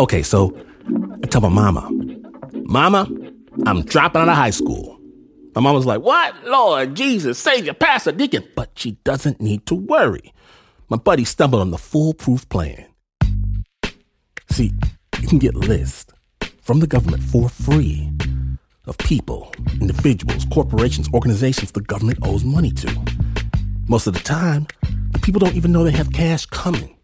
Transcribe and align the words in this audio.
Okay, 0.00 0.22
so 0.22 0.56
I 1.22 1.26
tell 1.26 1.40
my 1.40 1.48
mama, 1.48 1.90
Mama, 2.64 3.10
I'm 3.66 3.82
dropping 3.82 4.22
out 4.22 4.28
of 4.28 4.36
high 4.36 4.50
school. 4.50 4.98
My 5.54 5.60
mama's 5.60 5.86
like, 5.86 6.02
What? 6.02 6.44
Lord 6.44 6.94
Jesus, 6.94 7.38
Savior, 7.38 7.74
Pastor, 7.74 8.12
Deacon. 8.12 8.44
But 8.54 8.70
she 8.74 8.92
doesn't 9.04 9.40
need 9.40 9.66
to 9.66 9.74
worry. 9.74 10.32
My 10.88 10.96
buddy 10.96 11.24
stumbled 11.24 11.62
on 11.62 11.70
the 11.70 11.78
foolproof 11.78 12.48
plan. 12.48 12.86
See, 14.50 14.72
you 15.20 15.28
can 15.28 15.38
get 15.38 15.54
lists 15.54 16.12
from 16.60 16.80
the 16.80 16.86
government 16.86 17.22
for 17.22 17.48
free 17.48 18.10
of 18.86 18.96
people, 18.98 19.52
individuals, 19.80 20.46
corporations, 20.52 21.08
organizations 21.12 21.72
the 21.72 21.80
government 21.80 22.18
owes 22.22 22.44
money 22.44 22.70
to. 22.70 23.04
Most 23.88 24.06
of 24.06 24.14
the 24.14 24.20
time, 24.20 24.66
people 25.26 25.40
don't 25.40 25.56
even 25.56 25.72
know 25.72 25.82
they 25.82 25.90
have 25.90 26.12
cash 26.12 26.46
coming. 26.46 26.96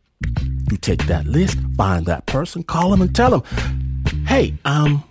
You 0.70 0.76
take 0.76 1.04
that 1.06 1.26
list, 1.26 1.58
find 1.76 2.06
that 2.06 2.24
person, 2.26 2.62
call 2.62 2.92
them 2.92 3.02
and 3.02 3.12
tell 3.12 3.32
them, 3.32 3.42
hey, 4.26 4.54
um, 4.64 5.02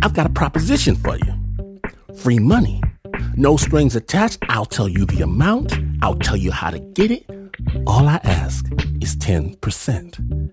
I've 0.00 0.14
got 0.14 0.26
a 0.26 0.28
proposition 0.28 0.94
for 0.94 1.16
you. 1.16 1.80
Free 2.18 2.38
money. 2.38 2.80
No 3.34 3.56
strings 3.56 3.96
attached. 3.96 4.38
I'll 4.48 4.64
tell 4.64 4.88
you 4.88 5.04
the 5.06 5.22
amount. 5.22 5.76
I'll 6.02 6.14
tell 6.14 6.36
you 6.36 6.52
how 6.52 6.70
to 6.70 6.78
get 6.78 7.10
it. 7.10 7.28
All 7.84 8.06
I 8.06 8.20
ask 8.22 8.64
is 9.00 9.16
10%. 9.16 10.52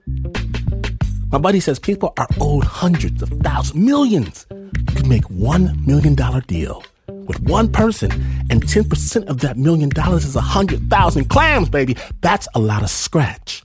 My 1.31 1.38
buddy 1.38 1.59
says 1.59 1.77
people 1.77 2.16
are 2.17 2.27
owed 2.41 2.63
hundreds 2.63 3.21
of 3.21 3.30
thousands, 3.44 3.75
millions. 3.75 4.47
You 4.95 5.03
make 5.03 5.25
one 5.25 5.80
million 5.85 6.16
dollar 6.16 6.41
deal 6.41 6.83
with 7.29 7.39
one 7.41 7.71
person, 7.71 8.11
and 8.49 8.63
10% 8.63 9.27
of 9.27 9.39
that 9.41 9.55
million 9.55 9.88
dollars 9.89 10.25
is 10.25 10.35
a 10.35 10.41
hundred 10.41 10.89
thousand 10.89 11.29
clams, 11.29 11.69
baby. 11.69 11.95
That's 12.21 12.47
a 12.55 12.59
lot 12.59 12.81
of 12.81 12.89
scratch. 12.89 13.63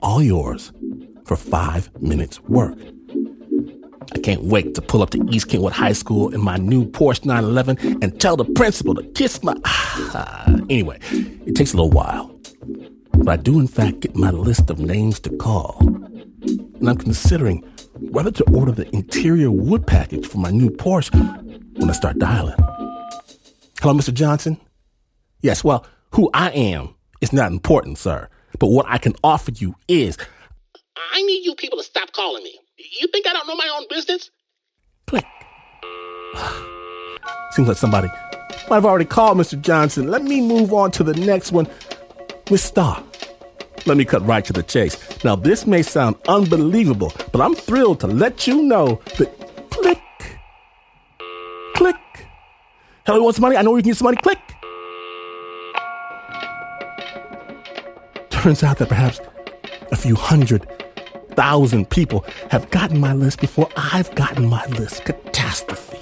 All 0.00 0.20
yours 0.20 0.72
for 1.24 1.36
five 1.36 1.88
minutes 2.02 2.42
work. 2.42 2.76
I 4.12 4.18
can't 4.18 4.42
wait 4.42 4.74
to 4.74 4.82
pull 4.82 5.02
up 5.02 5.10
to 5.10 5.24
East 5.30 5.48
Kentwood 5.48 5.72
High 5.72 5.92
School 5.92 6.34
in 6.34 6.40
my 6.42 6.56
new 6.56 6.84
Porsche 6.84 7.26
911 7.26 8.02
and 8.02 8.20
tell 8.20 8.36
the 8.36 8.44
principal 8.44 8.96
to 8.96 9.04
kiss 9.12 9.40
my. 9.44 9.54
anyway, 10.68 10.98
it 11.46 11.54
takes 11.54 11.72
a 11.72 11.76
little 11.76 11.92
while. 11.92 12.36
But 13.12 13.28
I 13.28 13.36
do, 13.36 13.60
in 13.60 13.68
fact, 13.68 14.00
get 14.00 14.16
my 14.16 14.32
list 14.32 14.68
of 14.68 14.80
names 14.80 15.20
to 15.20 15.30
call. 15.36 15.78
And 15.80 16.88
I'm 16.88 16.96
considering 16.96 17.60
whether 18.10 18.32
to 18.32 18.44
order 18.52 18.72
the 18.72 18.92
interior 18.92 19.52
wood 19.52 19.86
package 19.86 20.26
for 20.26 20.38
my 20.38 20.50
new 20.50 20.70
Porsche 20.70 21.14
when 21.78 21.88
I 21.88 21.92
start 21.92 22.18
dialing. 22.18 22.56
Hello, 23.80 23.94
Mr. 23.94 24.12
Johnson? 24.12 24.60
Yes, 25.40 25.64
well, 25.64 25.86
who 26.10 26.30
I 26.34 26.50
am 26.50 26.94
is 27.22 27.32
not 27.32 27.50
important, 27.50 27.96
sir. 27.96 28.28
But 28.58 28.66
what 28.66 28.84
I 28.88 28.98
can 28.98 29.14
offer 29.24 29.52
you 29.54 29.74
is 29.88 30.18
I 31.14 31.22
need 31.22 31.44
you 31.46 31.54
people 31.54 31.78
to 31.78 31.84
stop 31.84 32.12
calling 32.12 32.44
me. 32.44 32.58
You 33.00 33.06
think 33.08 33.26
I 33.26 33.32
don't 33.32 33.46
know 33.48 33.56
my 33.56 33.70
own 33.78 33.86
business? 33.88 34.30
click. 35.06 35.24
Seems 37.52 37.68
like 37.68 37.76
somebody 37.76 38.08
might 38.68 38.76
have 38.76 38.86
already 38.86 39.06
called 39.06 39.38
Mr. 39.38 39.60
Johnson. 39.60 40.08
Let 40.08 40.22
me 40.22 40.40
move 40.40 40.72
on 40.72 40.90
to 40.92 41.02
the 41.02 41.14
next 41.14 41.50
one. 41.50 41.66
Miss 42.50 42.62
Starr. 42.62 43.02
Let 43.86 43.96
me 43.96 44.04
cut 44.04 44.24
right 44.26 44.44
to 44.44 44.52
the 44.52 44.62
chase. 44.62 44.98
Now, 45.24 45.36
this 45.36 45.66
may 45.66 45.82
sound 45.82 46.16
unbelievable, 46.28 47.12
but 47.32 47.40
I'm 47.40 47.54
thrilled 47.54 47.98
to 48.00 48.06
let 48.06 48.46
you 48.46 48.62
know 48.62 49.00
that 49.16 49.39
Hello, 53.10 53.24
want 53.24 53.34
some 53.34 53.42
money? 53.42 53.56
I 53.56 53.62
know 53.62 53.74
you 53.74 53.82
can 53.82 53.90
get 53.90 53.96
some 53.96 54.04
money. 54.04 54.18
Click. 54.18 54.38
Turns 58.30 58.62
out 58.62 58.78
that 58.78 58.88
perhaps 58.88 59.20
a 59.90 59.96
few 59.96 60.14
hundred 60.14 60.64
thousand 61.32 61.90
people 61.90 62.24
have 62.52 62.70
gotten 62.70 63.00
my 63.00 63.12
list 63.12 63.40
before 63.40 63.68
I've 63.76 64.14
gotten 64.14 64.46
my 64.46 64.64
list. 64.66 65.06
Catastrophe. 65.06 65.98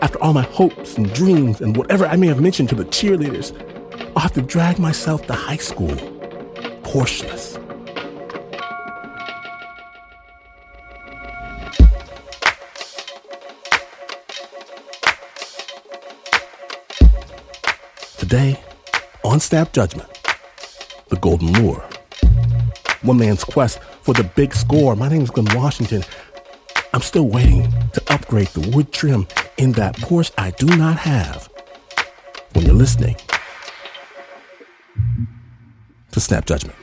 After 0.00 0.20
all 0.20 0.32
my 0.32 0.42
hopes 0.42 0.96
and 0.98 1.12
dreams 1.14 1.60
and 1.60 1.76
whatever 1.76 2.04
I 2.04 2.16
may 2.16 2.26
have 2.26 2.40
mentioned 2.40 2.68
to 2.70 2.74
the 2.74 2.86
cheerleaders, 2.86 3.54
I'll 4.16 4.22
have 4.22 4.32
to 4.32 4.42
drag 4.42 4.80
myself 4.80 5.28
to 5.28 5.32
high 5.32 5.58
school, 5.58 5.94
Porscheless. 6.82 7.61
Today, 18.32 18.58
on 19.24 19.40
Snap 19.40 19.74
Judgment, 19.74 20.08
the 21.10 21.16
Golden 21.16 21.52
Lure. 21.52 21.84
One 23.02 23.18
man's 23.18 23.44
quest 23.44 23.78
for 24.00 24.14
the 24.14 24.24
big 24.24 24.54
score. 24.54 24.96
My 24.96 25.10
name 25.10 25.20
is 25.20 25.28
Glynn 25.28 25.54
Washington. 25.54 26.02
I'm 26.94 27.02
still 27.02 27.28
waiting 27.28 27.70
to 27.92 28.02
upgrade 28.10 28.46
the 28.46 28.70
wood 28.74 28.90
trim 28.90 29.26
in 29.58 29.72
that 29.72 29.96
Porsche 29.96 30.32
I 30.38 30.52
do 30.52 30.64
not 30.64 30.96
have. 30.96 31.50
When 32.54 32.64
you're 32.64 32.74
listening 32.74 33.16
to 36.12 36.18
Snap 36.18 36.46
Judgment. 36.46 36.78